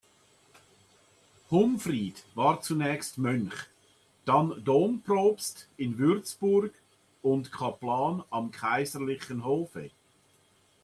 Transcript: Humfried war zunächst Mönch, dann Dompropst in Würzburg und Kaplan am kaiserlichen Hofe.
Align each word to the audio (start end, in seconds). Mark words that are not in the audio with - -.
Humfried 1.51 2.23
war 2.33 2.59
zunächst 2.61 3.19
Mönch, 3.19 3.53
dann 4.25 4.63
Dompropst 4.65 5.69
in 5.77 5.99
Würzburg 5.99 6.73
und 7.21 7.51
Kaplan 7.51 8.23
am 8.31 8.49
kaiserlichen 8.49 9.45
Hofe. 9.45 9.91